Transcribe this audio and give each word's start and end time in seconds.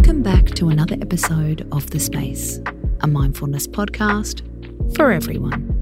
Welcome 0.00 0.22
back 0.22 0.46
to 0.52 0.70
another 0.70 0.94
episode 1.02 1.68
of 1.72 1.90
The 1.90 2.00
Space, 2.00 2.58
a 3.02 3.06
mindfulness 3.06 3.66
podcast 3.66 4.40
for 4.96 5.12
everyone. 5.12 5.76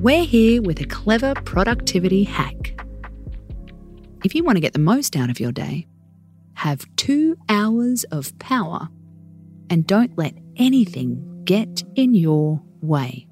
We're 0.00 0.24
here 0.24 0.60
with 0.60 0.80
a 0.80 0.84
clever 0.84 1.34
productivity 1.44 2.24
hack. 2.24 2.84
If 4.24 4.34
you 4.34 4.42
want 4.42 4.56
to 4.56 4.60
get 4.60 4.72
the 4.72 4.80
most 4.80 5.14
out 5.14 5.30
of 5.30 5.38
your 5.38 5.52
day, 5.52 5.86
have 6.54 6.86
two 6.96 7.36
hours 7.48 8.02
of 8.10 8.36
power 8.40 8.88
and 9.70 9.86
don't 9.86 10.18
let 10.18 10.34
anything 10.56 11.42
get 11.44 11.84
in 11.94 12.16
your 12.16 12.60
way. 12.82 13.28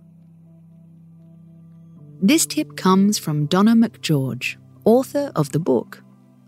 This 2.23 2.47
tip 2.47 2.77
comes 2.77 3.19
from 3.19 3.47
Donna 3.47 3.75
McGeorge, 3.75 4.59
author 4.85 5.33
of 5.35 5.51
the 5.51 5.59
book, 5.59 6.05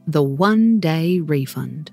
The 0.06 0.22
One 0.22 0.78
Day 0.78 1.18
Refund. 1.18 1.90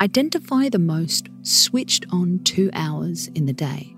Identify 0.00 0.68
the 0.68 0.78
most 0.78 1.28
switched 1.42 2.06
on 2.12 2.38
two 2.44 2.70
hours 2.72 3.26
in 3.34 3.46
the 3.46 3.52
day. 3.52 3.96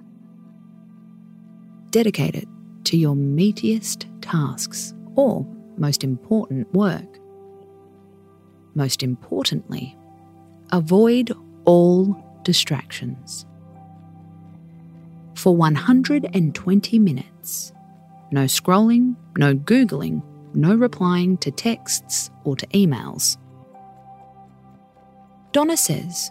Dedicate 1.91 2.35
it 2.35 2.49
to 2.85 2.97
your 2.97 3.15
meatiest 3.15 4.07
tasks 4.23 4.95
or 5.15 5.47
most 5.77 6.03
important 6.03 6.73
work. 6.73 7.19
Most 8.75 9.03
importantly, 9.03 9.95
avoid 10.73 11.33
all 11.67 12.17
distractions. 12.45 13.45
For 15.35 15.55
120 15.55 16.99
minutes, 16.99 17.73
no 18.33 18.45
scrolling, 18.45 19.17
no 19.37 19.55
Googling, 19.55 20.23
no 20.55 20.75
replying 20.75 21.37
to 21.39 21.51
texts 21.51 22.31
or 22.45 22.57
to 22.57 22.67
emails. 22.69 23.37
Donna 25.53 25.77
says 25.77 26.31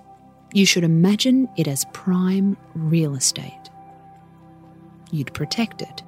you 0.54 0.66
should 0.66 0.84
imagine 0.84 1.48
it 1.58 1.68
as 1.68 1.86
prime 1.94 2.58
real 2.74 3.16
estate. 3.16 3.70
You'd 5.12 5.34
protect 5.34 5.82
it. 5.82 6.04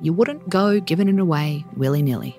You 0.00 0.12
wouldn't 0.12 0.48
go 0.48 0.80
giving 0.80 1.08
it 1.08 1.18
away 1.18 1.64
willy 1.76 2.02
nilly. 2.02 2.38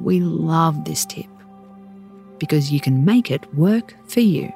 We 0.00 0.20
love 0.20 0.84
this 0.84 1.04
tip 1.06 1.26
because 2.38 2.72
you 2.72 2.80
can 2.80 3.04
make 3.04 3.30
it 3.30 3.52
work 3.54 3.94
for 4.08 4.20
you. 4.20 4.52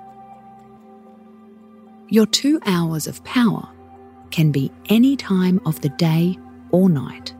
Your 2.08 2.26
two 2.26 2.60
hours 2.66 3.06
of 3.06 3.24
power 3.24 3.68
can 4.30 4.52
be 4.52 4.70
any 4.88 5.16
time 5.16 5.60
of 5.64 5.80
the 5.80 5.88
day 5.90 6.38
or 6.70 6.88
night. 6.88 7.34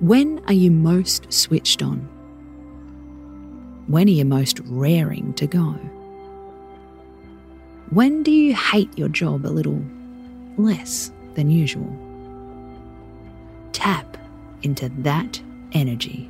When 0.00 0.40
are 0.46 0.52
you 0.52 0.70
most 0.70 1.32
switched 1.32 1.82
on? 1.82 2.15
When 3.88 4.08
are 4.08 4.12
you 4.12 4.24
most 4.24 4.58
raring 4.64 5.32
to 5.34 5.46
go? 5.46 5.78
When 7.90 8.24
do 8.24 8.32
you 8.32 8.52
hate 8.52 8.90
your 8.98 9.08
job 9.08 9.46
a 9.46 9.48
little 9.48 9.80
less 10.56 11.12
than 11.34 11.50
usual? 11.50 11.96
Tap 13.70 14.18
into 14.62 14.88
that 15.02 15.40
energy. 15.70 16.28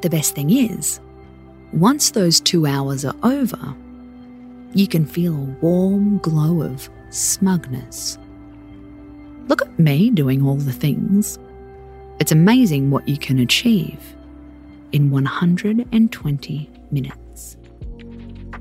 The 0.00 0.08
best 0.08 0.34
thing 0.34 0.50
is, 0.50 1.00
once 1.74 2.12
those 2.12 2.40
two 2.40 2.64
hours 2.64 3.04
are 3.04 3.16
over, 3.22 3.74
you 4.72 4.88
can 4.88 5.04
feel 5.04 5.34
a 5.34 5.56
warm 5.60 6.16
glow 6.18 6.62
of 6.62 6.88
smugness. 7.10 8.16
Look 9.48 9.60
at 9.60 9.78
me 9.78 10.08
doing 10.08 10.46
all 10.46 10.56
the 10.56 10.72
things. 10.72 11.38
It's 12.20 12.32
amazing 12.32 12.90
what 12.90 13.06
you 13.06 13.18
can 13.18 13.38
achieve 13.38 14.00
in 14.94 15.10
120 15.10 16.70
minutes. 16.92 17.56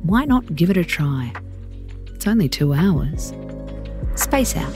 Why 0.02 0.26
not 0.26 0.56
give 0.56 0.72
it 0.72 0.78
a 0.78 0.84
try? 0.84 1.32
It's 2.08 2.26
only 2.26 2.50
two 2.50 2.74
hours. 2.74 3.34
Space 4.16 4.56
out. 4.58 4.74